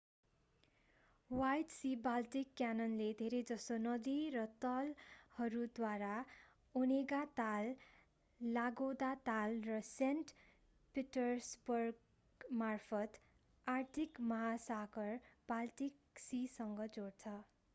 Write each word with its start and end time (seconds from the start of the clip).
white 1.29 1.73
Sea Baltic 1.73 2.53
क्यानलले 2.59 3.09
धेरैजसो 3.17 3.75
नदी 3.81 4.13
र 4.35 4.45
तालहरूद्वारा 4.63 6.13
ओनेगा 6.75 7.19
ताल 7.41 7.69
लादोगा 8.39 9.11
ताल 9.29 9.59
र 9.67 9.77
सेन्ट 9.91 10.35
पिटर्सबर्गमार्फत 10.95 12.03
आर्कटिक 13.67 14.27
महासागरलाई 14.29 15.23
बाल्टिक 15.49 16.25
सीसँग 16.25 16.85
जोड्छ 16.93 17.37